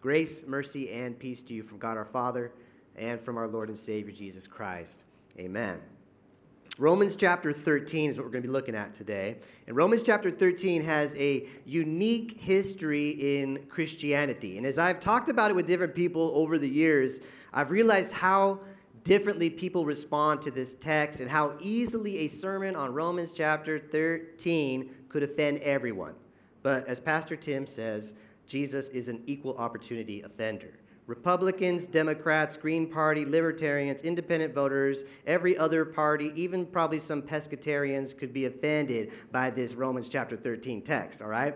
[0.00, 2.52] Grace, mercy, and peace to you from God our Father
[2.96, 5.04] and from our Lord and Savior Jesus Christ.
[5.38, 5.78] Amen.
[6.78, 9.36] Romans chapter 13 is what we're going to be looking at today.
[9.66, 14.56] And Romans chapter 13 has a unique history in Christianity.
[14.56, 17.20] And as I've talked about it with different people over the years,
[17.52, 18.60] I've realized how
[19.04, 24.94] differently people respond to this text and how easily a sermon on Romans chapter 13
[25.10, 26.14] could offend everyone.
[26.62, 28.14] But as Pastor Tim says,
[28.50, 30.72] Jesus is an equal opportunity offender.
[31.06, 38.32] Republicans, Democrats, Green Party, Libertarians, independent voters, every other party, even probably some pescatarians could
[38.32, 41.54] be offended by this Romans chapter 13 text, all right?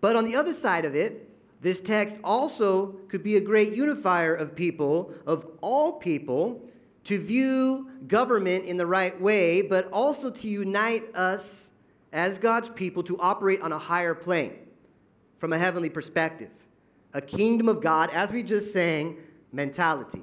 [0.00, 1.28] But on the other side of it,
[1.62, 6.62] this text also could be a great unifier of people, of all people,
[7.02, 11.72] to view government in the right way, but also to unite us
[12.12, 14.65] as God's people to operate on a higher plane
[15.38, 16.50] from a heavenly perspective.
[17.14, 19.16] A kingdom of God, as we just sang,
[19.52, 20.22] mentality.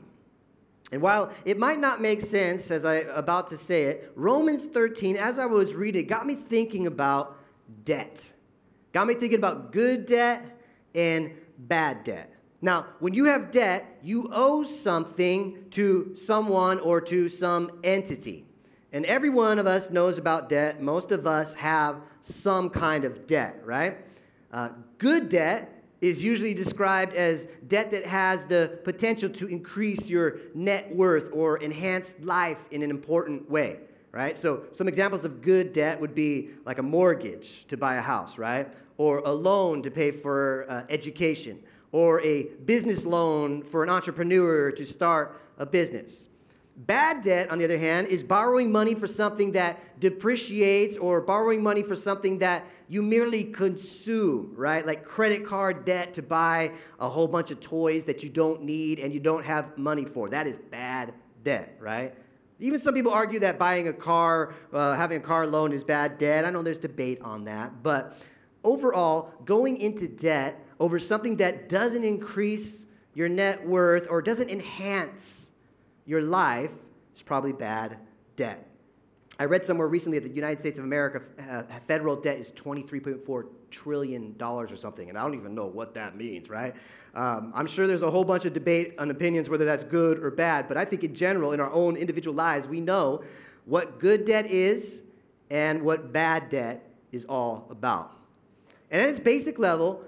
[0.92, 5.16] And while it might not make sense as I'm about to say it, Romans 13,
[5.18, 7.38] as I was reading, got me thinking about
[7.84, 8.32] debt.
[8.92, 10.46] Got me thinking about good debt
[10.94, 12.32] and bad debt.
[12.62, 18.46] Now, when you have debt, you owe something to someone or to some entity.
[18.94, 20.82] And every one of us knows about debt.
[20.82, 23.98] Most of us have some kind of debt, right?
[24.54, 30.38] Uh, good debt is usually described as debt that has the potential to increase your
[30.54, 33.80] net worth or enhance life in an important way,
[34.12, 34.38] right?
[34.38, 38.38] So, some examples of good debt would be like a mortgage to buy a house,
[38.38, 38.68] right?
[38.98, 41.58] Or a loan to pay for uh, education,
[41.92, 46.28] or a business loan for an entrepreneur to start a business.
[46.76, 51.62] Bad debt, on the other hand, is borrowing money for something that depreciates or borrowing
[51.62, 54.86] money for something that you merely consume, right?
[54.86, 59.00] Like credit card debt to buy a whole bunch of toys that you don't need
[59.00, 60.30] and you don't have money for.
[60.30, 61.14] That is bad
[61.44, 62.16] debt, right?
[62.60, 66.18] Even some people argue that buying a car, uh, having a car loan is bad
[66.18, 66.44] debt.
[66.44, 67.84] I know there's debate on that.
[67.84, 68.18] But
[68.64, 75.52] overall, going into debt over something that doesn't increase your net worth or doesn't enhance
[76.06, 76.72] your life
[77.14, 77.98] is probably bad
[78.36, 78.68] debt.
[79.40, 83.46] I read somewhere recently that the United States of America uh, federal debt is $23.4
[83.72, 86.76] trillion or something, and I don't even know what that means, right?
[87.16, 90.30] Um, I'm sure there's a whole bunch of debate on opinions whether that's good or
[90.30, 93.24] bad, but I think in general, in our own individual lives, we know
[93.66, 95.02] what good debt is
[95.50, 98.16] and what bad debt is all about.
[98.92, 100.04] And at its basic level,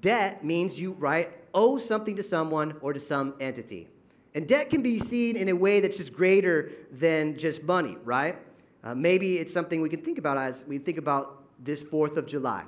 [0.00, 3.88] debt means you, right, owe something to someone or to some entity.
[4.34, 8.36] And debt can be seen in a way that's just greater than just money, right?
[8.82, 12.26] Uh, maybe it's something we can think about as we think about this 4th of
[12.26, 12.64] July.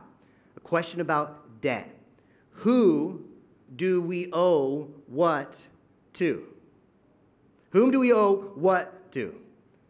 [0.56, 1.91] A question about debt.
[2.50, 3.25] Who
[3.76, 5.64] do we owe what
[6.14, 6.44] to?
[7.70, 9.34] Whom do we owe what to?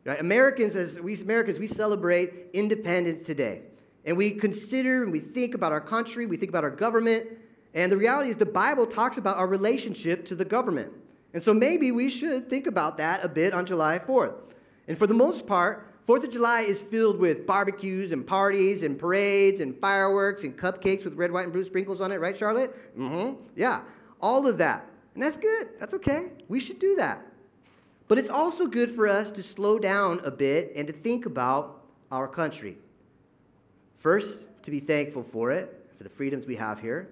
[0.04, 0.20] Right?
[0.20, 3.62] Americans, as we Americans, we celebrate independence today.
[4.06, 7.26] And we consider and we think about our country, we think about our government.
[7.74, 10.92] And the reality is, the Bible talks about our relationship to the government.
[11.34, 14.36] And so maybe we should think about that a bit on July 4th.
[14.86, 18.96] And for the most part, 4th of July is filled with barbecues and parties and
[18.96, 22.74] parades and fireworks and cupcakes with red, white, and blue sprinkles on it, right, Charlotte?
[22.96, 23.42] Mm-hmm.
[23.56, 23.80] Yeah,
[24.20, 24.86] all of that.
[25.14, 25.70] And that's good.
[25.80, 26.28] That's okay.
[26.48, 27.26] We should do that.
[28.06, 31.82] But it's also good for us to slow down a bit and to think about
[32.12, 32.76] our country.
[33.98, 37.08] First, to be thankful for it, for the freedoms we have here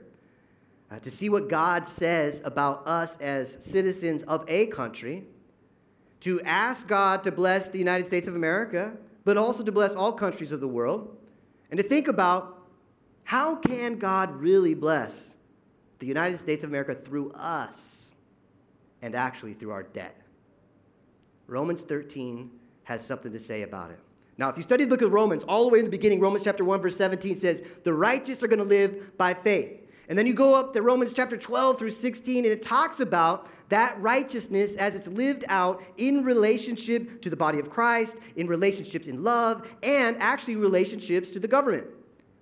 [0.93, 5.25] uh, to see what God says about us as citizens of a country,
[6.21, 8.93] to ask God to bless the United States of America,
[9.25, 11.17] but also to bless all countries of the world,
[11.71, 12.59] and to think about
[13.25, 15.35] how can God really bless
[15.99, 18.09] the United States of America through us
[19.01, 20.21] and actually through our debt.
[21.47, 22.51] Romans 13
[22.85, 23.99] has something to say about it.
[24.37, 26.45] Now, if you study the book of Romans, all the way in the beginning, Romans
[26.45, 29.82] chapter 1, verse 17 says, The righteous are going to live by faith.
[30.09, 33.49] And then you go up to Romans chapter 12 through 16, and it talks about
[33.69, 39.09] that righteousness as it's lived out in relationship to the body of Christ, in relationships
[39.09, 41.87] in love, and actually relationships to the government.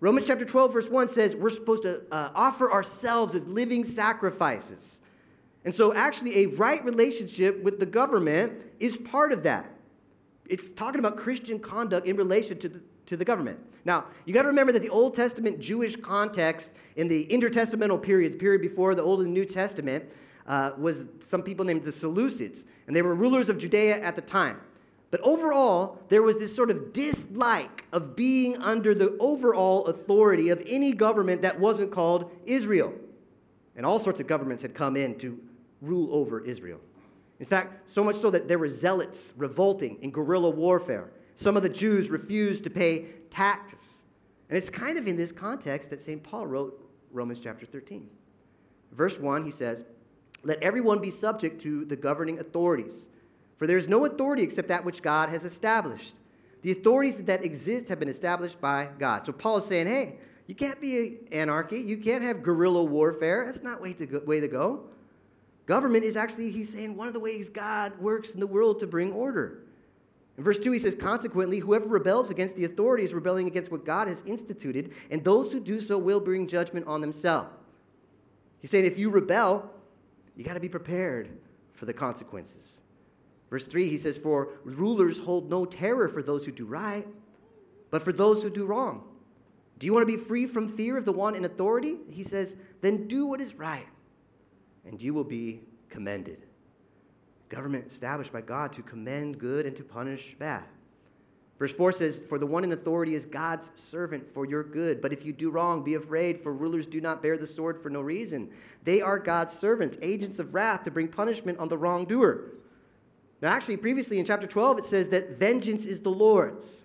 [0.00, 5.00] Romans chapter 12, verse 1 says we're supposed to uh, offer ourselves as living sacrifices.
[5.64, 9.70] And so, actually, a right relationship with the government is part of that.
[10.48, 12.80] It's talking about Christian conduct in relation to the,
[13.10, 13.58] to the government.
[13.84, 18.34] Now, you got to remember that the Old Testament Jewish context in the intertestamental period,
[18.34, 20.04] the period before the Old and New Testament,
[20.46, 24.22] uh, was some people named the Seleucids, and they were rulers of Judea at the
[24.22, 24.60] time.
[25.10, 30.62] But overall, there was this sort of dislike of being under the overall authority of
[30.64, 32.94] any government that wasn't called Israel.
[33.74, 35.36] And all sorts of governments had come in to
[35.82, 36.78] rule over Israel.
[37.40, 41.10] In fact, so much so that there were zealots revolting in guerrilla warfare.
[41.40, 44.02] Some of the Jews refused to pay taxes.
[44.50, 46.22] And it's kind of in this context that St.
[46.22, 48.10] Paul wrote Romans chapter 13.
[48.92, 49.84] Verse 1, he says,
[50.44, 53.08] Let everyone be subject to the governing authorities,
[53.56, 56.16] for there is no authority except that which God has established.
[56.60, 59.24] The authorities that exist have been established by God.
[59.24, 61.78] So Paul is saying, hey, you can't be anarchy.
[61.78, 63.46] You can't have guerrilla warfare.
[63.46, 64.90] That's not way to go, way to go.
[65.64, 68.86] Government is actually, he's saying, one of the ways God works in the world to
[68.86, 69.62] bring order.
[70.40, 73.84] In verse 2, he says, Consequently, whoever rebels against the authority is rebelling against what
[73.84, 77.50] God has instituted, and those who do so will bring judgment on themselves.
[78.62, 79.70] He's saying, if you rebel,
[80.36, 81.28] you got to be prepared
[81.74, 82.80] for the consequences.
[83.50, 87.06] Verse 3, he says, For rulers hold no terror for those who do right,
[87.90, 89.04] but for those who do wrong.
[89.78, 91.98] Do you want to be free from fear of the one in authority?
[92.08, 93.88] He says, Then do what is right,
[94.86, 95.60] and you will be
[95.90, 96.46] commended.
[97.50, 100.64] Government established by God to commend good and to punish bad.
[101.58, 105.02] Verse 4 says, For the one in authority is God's servant for your good.
[105.02, 107.90] But if you do wrong, be afraid, for rulers do not bear the sword for
[107.90, 108.48] no reason.
[108.84, 112.52] They are God's servants, agents of wrath to bring punishment on the wrongdoer.
[113.42, 116.84] Now, actually, previously in chapter 12, it says that vengeance is the Lord's.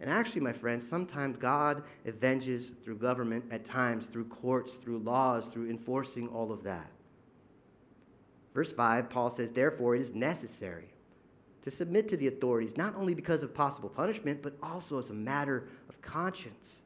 [0.00, 5.48] And actually, my friends, sometimes God avenges through government, at times through courts, through laws,
[5.48, 6.90] through enforcing all of that.
[8.54, 10.88] Verse 5, Paul says, Therefore, it is necessary
[11.62, 15.14] to submit to the authorities, not only because of possible punishment, but also as a
[15.14, 16.82] matter of conscience.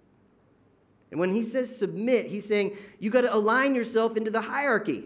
[1.10, 5.04] And when he says submit, he's saying you got to align yourself into the hierarchy.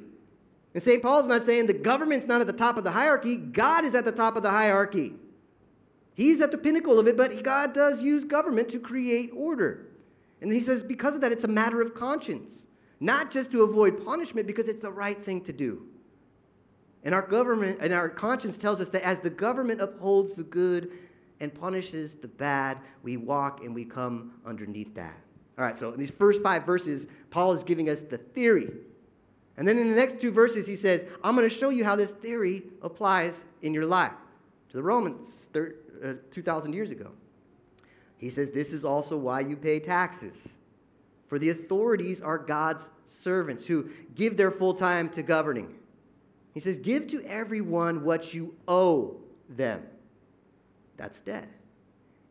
[0.75, 1.03] And St.
[1.03, 4.05] Paul's not saying the government's not at the top of the hierarchy, God is at
[4.05, 5.15] the top of the hierarchy.
[6.15, 9.87] He's at the pinnacle of it, but God does use government to create order.
[10.43, 12.67] And he says, because of that, it's a matter of conscience,
[12.99, 15.87] not just to avoid punishment, because it's the right thing to do.
[17.05, 20.91] And our government and our conscience tells us that as the government upholds the good
[21.41, 25.17] and punishes the bad, we walk and we come underneath that.
[25.59, 28.71] All right, so in these first five verses, Paul is giving us the theory.
[29.57, 31.97] And then in the next two verses, he says, I'm going to show you how
[31.97, 34.13] this theory applies in your life
[34.71, 37.11] to the Romans uh, 2,000 years ago.
[38.17, 40.51] He says, This is also why you pay taxes.
[41.29, 45.75] For the authorities are God's servants who give their full time to governing.
[46.55, 49.17] He says, Give to everyone what you owe
[49.49, 49.83] them.
[50.97, 51.49] That's debt.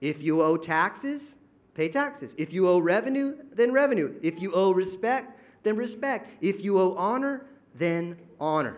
[0.02, 1.36] If you owe taxes,
[1.74, 2.36] pay taxes.
[2.38, 4.16] If you owe revenue, then revenue.
[4.22, 6.30] If you owe respect, then respect.
[6.42, 7.46] If you owe honor,
[7.76, 8.78] then honor.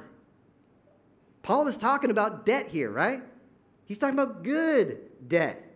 [1.43, 3.21] Paul is talking about debt here, right?
[3.85, 5.75] He's talking about good debt,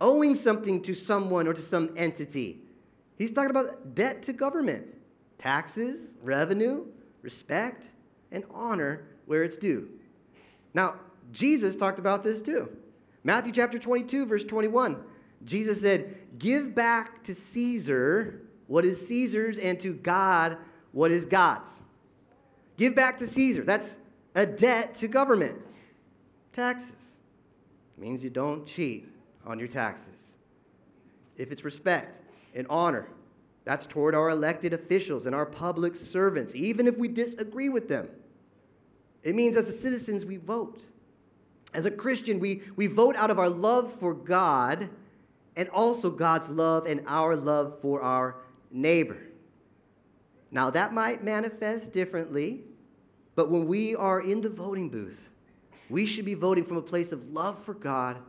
[0.00, 2.60] owing something to someone or to some entity.
[3.16, 4.86] He's talking about debt to government,
[5.38, 6.84] taxes, revenue,
[7.22, 7.86] respect,
[8.34, 9.88] and honor where it's due.
[10.74, 10.96] Now,
[11.32, 12.68] Jesus talked about this too.
[13.22, 14.98] Matthew chapter 22, verse 21.
[15.44, 20.58] Jesus said, Give back to Caesar what is Caesar's and to God
[20.92, 21.80] what is God's.
[22.76, 23.62] Give back to Caesar.
[23.62, 23.96] That's
[24.34, 25.58] a debt to government.
[26.52, 26.90] Taxes.
[27.96, 29.08] It means you don't cheat
[29.46, 30.08] on your taxes.
[31.36, 32.20] If it's respect
[32.54, 33.08] and honor,
[33.64, 38.08] that's toward our elected officials and our public servants, even if we disagree with them.
[39.24, 40.82] It means as the citizens, we vote.
[41.72, 44.88] As a Christian, we, we vote out of our love for God
[45.56, 48.36] and also God's love and our love for our
[48.70, 49.18] neighbor.
[50.50, 52.60] Now, that might manifest differently,
[53.34, 55.28] but when we are in the voting booth,
[55.90, 58.20] we should be voting from a place of love for God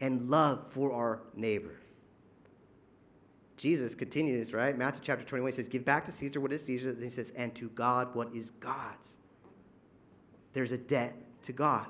[0.00, 1.74] and love for our neighbor.
[3.56, 4.76] Jesus continues, right?
[4.76, 6.96] Matthew chapter 21 says, Give back to Caesar what is Caesar's.
[6.96, 9.16] And he says, And to God what is God's.
[10.52, 11.86] There's a debt to God,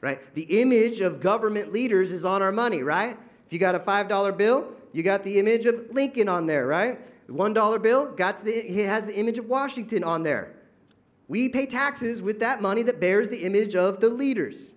[0.00, 0.20] right?
[0.34, 3.16] The image of government leaders is on our money, right?
[3.46, 6.98] If you got a $5 bill, you got the image of Lincoln on there, right?
[7.28, 10.54] $1 bill got the, it has the image of Washington on there.
[11.28, 14.74] We pay taxes with that money that bears the image of the leaders.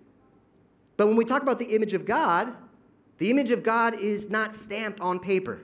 [0.96, 2.54] But when we talk about the image of God,
[3.18, 5.60] the image of God is not stamped on paper.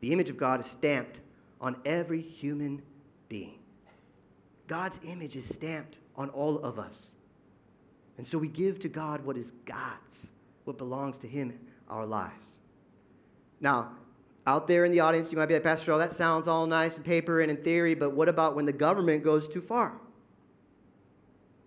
[0.00, 1.20] The image of God is stamped
[1.60, 2.82] on every human
[3.28, 3.57] being.
[4.68, 7.12] God's image is stamped on all of us.
[8.18, 10.28] And so we give to God what is God's,
[10.64, 11.58] what belongs to Him,
[11.88, 12.58] our lives.
[13.60, 13.92] Now,
[14.46, 16.96] out there in the audience, you might be like, Pastor, oh, that sounds all nice
[16.96, 19.94] in paper and in theory, but what about when the government goes too far?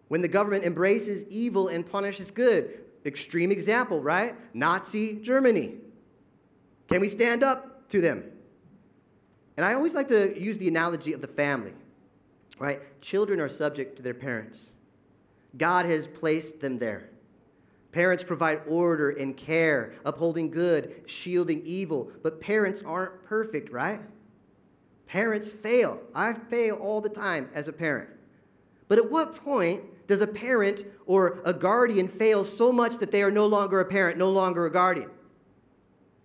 [0.07, 2.79] When the government embraces evil and punishes good.
[3.05, 4.35] Extreme example, right?
[4.53, 5.75] Nazi Germany.
[6.87, 8.23] Can we stand up to them?
[9.57, 11.73] And I always like to use the analogy of the family,
[12.61, 12.79] right?
[13.01, 14.71] Children are subject to their parents,
[15.57, 17.09] God has placed them there.
[17.91, 22.09] Parents provide order and care, upholding good, shielding evil.
[22.23, 23.99] But parents aren't perfect, right?
[25.07, 25.99] Parents fail.
[26.15, 28.09] I fail all the time as a parent.
[28.87, 33.23] But at what point does a parent or a guardian fail so much that they
[33.23, 35.09] are no longer a parent, no longer a guardian?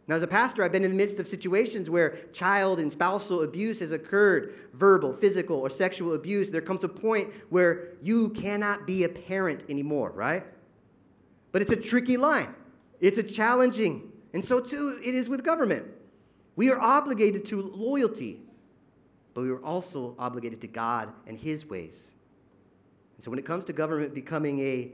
[0.09, 3.43] Now, as a pastor, I've been in the midst of situations where child and spousal
[3.43, 6.49] abuse has occurred verbal, physical, or sexual abuse.
[6.49, 10.45] There comes a point where you cannot be a parent anymore, right?
[11.51, 12.55] But it's a tricky line,
[13.01, 14.13] it's a challenging.
[14.33, 15.87] And so, too, it is with government.
[16.57, 18.43] We are obligated to loyalty,
[19.35, 22.13] but we are also obligated to God and His ways.
[23.17, 24.93] And so, when it comes to government becoming a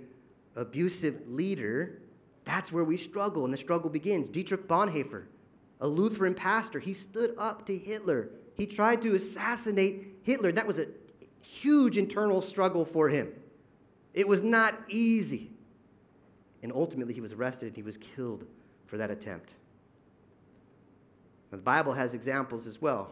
[0.54, 1.99] abusive leader,
[2.45, 4.29] that's where we struggle, and the struggle begins.
[4.29, 5.25] Dietrich Bonhoeffer,
[5.81, 8.31] a Lutheran pastor, he stood up to Hitler.
[8.55, 10.53] He tried to assassinate Hitler.
[10.53, 10.87] That was a
[11.41, 13.33] huge internal struggle for him.
[14.15, 15.51] It was not easy.
[16.63, 18.45] And ultimately, he was arrested and he was killed
[18.87, 19.55] for that attempt.
[21.51, 23.11] Now, the Bible has examples as well.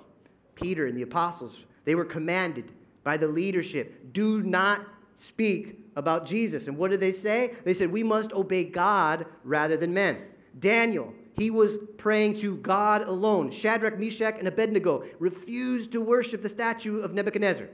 [0.54, 2.72] Peter and the apostles, they were commanded
[3.02, 4.86] by the leadership do not
[5.20, 6.66] speak about Jesus.
[6.66, 7.54] And what did they say?
[7.64, 10.18] They said, We must obey God rather than men.
[10.58, 13.50] Daniel, he was praying to God alone.
[13.50, 17.68] Shadrach, Meshach, and Abednego refused to worship the statue of Nebuchadnezzar.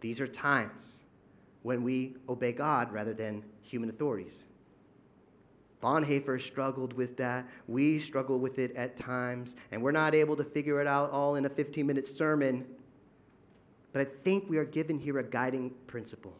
[0.00, 1.00] These are times
[1.62, 4.44] when we obey God rather than human authorities.
[5.82, 7.48] Bonhoeffer struggled with that.
[7.66, 11.36] We struggle with it at times, and we're not able to figure it out all
[11.36, 12.66] in a 15 minute sermon.
[13.94, 16.34] But I think we are given here a guiding principle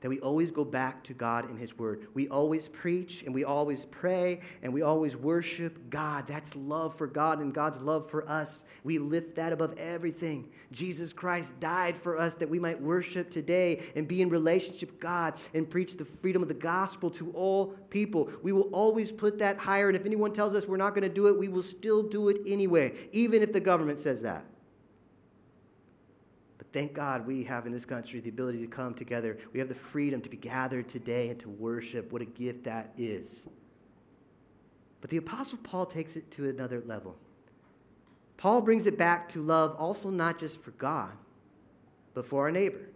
[0.00, 2.08] that we always go back to God and His Word.
[2.14, 6.26] We always preach and we always pray and we always worship God.
[6.26, 8.64] That's love for God and God's love for us.
[8.82, 10.48] We lift that above everything.
[10.72, 15.00] Jesus Christ died for us that we might worship today and be in relationship with
[15.00, 18.30] God and preach the freedom of the gospel to all people.
[18.42, 19.88] We will always put that higher.
[19.88, 22.28] And if anyone tells us we're not going to do it, we will still do
[22.28, 24.44] it anyway, even if the government says that
[26.72, 29.38] thank God we have in this country the ability to come together.
[29.52, 32.12] We have the freedom to be gathered today and to worship.
[32.12, 33.48] What a gift that is.
[35.00, 37.16] But the Apostle Paul takes it to another level.
[38.36, 41.12] Paul brings it back to love also not just for God,
[42.14, 42.88] but for our neighbor.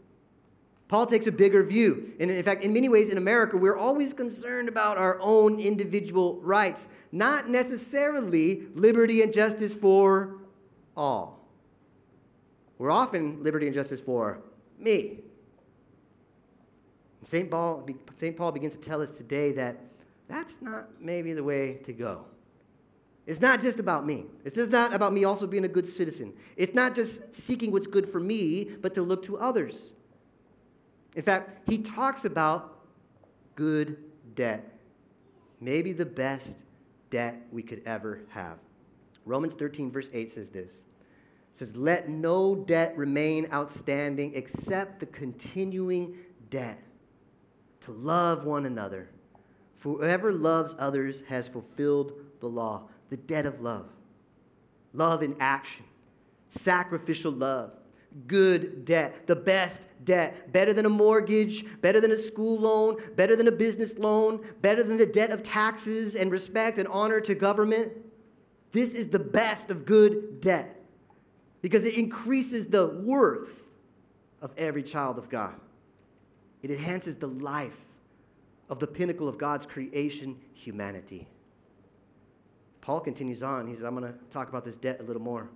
[0.88, 2.12] Paul takes a bigger view.
[2.20, 6.36] And in fact, in many ways in America, we're always concerned about our own individual
[6.42, 10.36] rights, not necessarily liberty and justice for
[10.96, 11.41] all.
[12.82, 14.40] We're often liberty and justice for
[14.76, 15.20] me.
[17.22, 17.48] St.
[17.48, 18.36] Paul, St.
[18.36, 19.76] Paul begins to tell us today that
[20.26, 22.24] that's not maybe the way to go.
[23.24, 24.26] It's not just about me.
[24.44, 26.32] It's just not about me also being a good citizen.
[26.56, 29.92] It's not just seeking what's good for me, but to look to others.
[31.14, 32.80] In fact, he talks about
[33.54, 33.96] good
[34.34, 34.76] debt,
[35.60, 36.64] maybe the best
[37.10, 38.58] debt we could ever have.
[39.24, 40.82] Romans 13, verse 8 says this
[41.52, 46.16] says, Let no debt remain outstanding except the continuing
[46.50, 46.82] debt
[47.82, 49.08] to love one another.
[49.76, 53.86] For whoever loves others has fulfilled the law, the debt of love.
[54.94, 55.84] Love in action,
[56.48, 57.72] sacrificial love,
[58.26, 63.34] good debt, the best debt, better than a mortgage, better than a school loan, better
[63.34, 67.34] than a business loan, better than the debt of taxes and respect and honor to
[67.34, 67.92] government.
[68.70, 70.81] This is the best of good debt
[71.62, 73.62] because it increases the worth
[74.42, 75.54] of every child of God.
[76.62, 77.76] It enhances the life
[78.68, 81.26] of the pinnacle of God's creation, humanity.
[82.80, 83.66] Paul continues on.
[83.66, 85.48] He says, I'm going to talk about this debt a little more.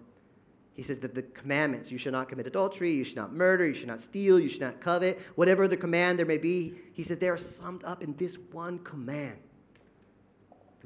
[0.74, 3.74] He says that the commandments you should not commit adultery, you should not murder, you
[3.74, 7.18] should not steal, you should not covet, whatever the command there may be, he says
[7.18, 9.38] they are summed up in this one command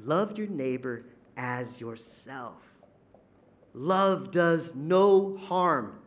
[0.05, 1.05] love your neighbor
[1.37, 2.61] as yourself.
[3.73, 5.99] Love does no harm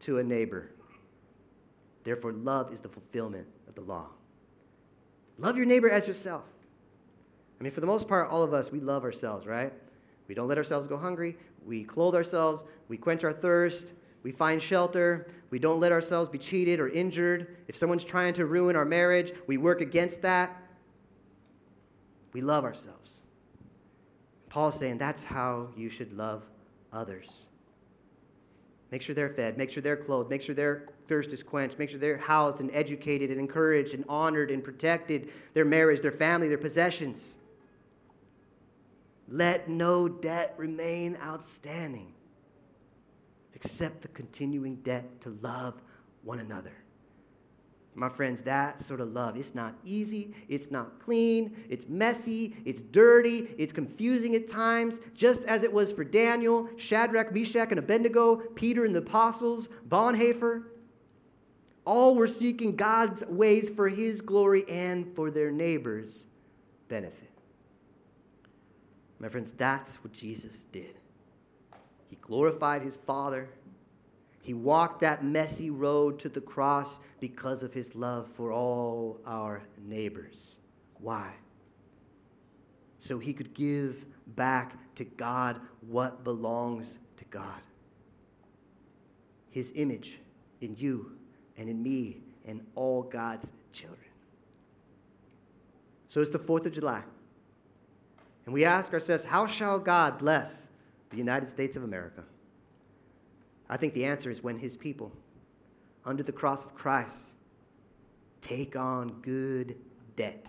[0.00, 0.70] to a neighbor.
[2.04, 4.08] Therefore, love is the fulfillment of the law.
[5.38, 6.44] Love your neighbor as yourself.
[7.58, 9.72] I mean, for the most part, all of us, we love ourselves, right?
[10.28, 11.36] We don't let ourselves go hungry.
[11.64, 12.64] We clothe ourselves.
[12.88, 13.92] We quench our thirst.
[14.22, 15.30] We find shelter.
[15.50, 17.56] We don't let ourselves be cheated or injured.
[17.68, 20.62] If someone's trying to ruin our marriage, we work against that.
[22.32, 23.20] We love ourselves.
[24.48, 26.44] Paul's saying that's how you should love
[26.92, 27.46] others.
[28.90, 29.56] Make sure they're fed.
[29.56, 30.30] Make sure they're clothed.
[30.30, 31.78] Make sure their thirst is quenched.
[31.78, 35.30] Make sure they're housed and educated and encouraged and honored and protected.
[35.54, 37.36] Their marriage, their family, their possessions.
[39.28, 42.12] let no debt remain outstanding
[43.54, 45.80] except the continuing debt to love
[46.24, 46.72] one another.
[47.94, 52.80] My friends, that sort of love, it's not easy, it's not clean, it's messy, it's
[52.80, 58.36] dirty, it's confusing at times, just as it was for Daniel, Shadrach, Meshach, and Abednego,
[58.54, 60.64] Peter and the apostles, Bonhoeffer.
[61.84, 66.26] All were seeking God's ways for his glory and for their neighbors'
[66.88, 67.30] benefit.
[69.18, 70.94] My friends, that's what Jesus did.
[72.08, 73.48] He glorified his Father.
[74.42, 79.62] He walked that messy road to the cross because of his love for all our
[79.86, 80.56] neighbors.
[80.98, 81.30] Why?
[82.98, 84.04] So he could give
[84.36, 87.60] back to God what belongs to God.
[89.50, 90.20] His image
[90.60, 91.12] in you
[91.56, 93.98] and in me and all God's children.
[96.08, 97.02] So it's the 4th of July.
[98.46, 100.52] And we ask ourselves, how shall God bless
[101.10, 102.24] the United States of America?
[103.70, 105.12] I think the answer is when his people,
[106.04, 107.16] under the cross of Christ,
[108.42, 109.76] take on good
[110.16, 110.46] debt.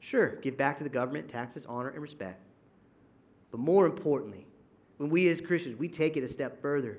[0.00, 2.42] Sure, give back to the government taxes, honor, and respect.
[3.50, 4.46] But more importantly,
[4.96, 6.98] when we as Christians, we take it a step further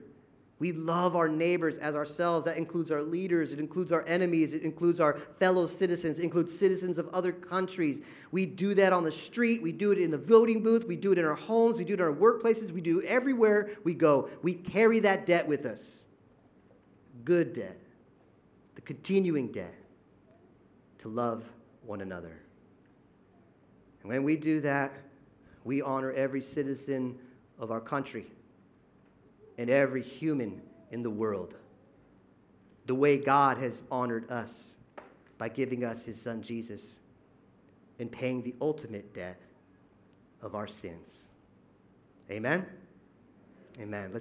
[0.61, 2.45] we love our neighbors as ourselves.
[2.45, 6.55] That includes our leaders, it includes our enemies, it includes our fellow citizens, it includes
[6.55, 8.03] citizens of other countries.
[8.31, 11.13] We do that on the street, we do it in the voting booth, we do
[11.13, 13.95] it in our homes, we do it in our workplaces, we do it everywhere we
[13.95, 14.29] go.
[14.43, 16.05] We carry that debt with us.
[17.25, 17.79] Good debt,
[18.75, 19.73] the continuing debt
[20.99, 21.43] to love
[21.87, 22.37] one another.
[24.03, 24.93] And when we do that,
[25.63, 27.17] we honor every citizen
[27.57, 28.27] of our country
[29.61, 31.53] and every human in the world.
[32.87, 34.75] The way God has honored us
[35.37, 36.99] by giving us his son Jesus
[37.99, 39.39] and paying the ultimate debt
[40.41, 41.27] of our sins.
[42.31, 42.65] Amen?
[43.79, 44.09] Amen.
[44.11, 44.19] Let's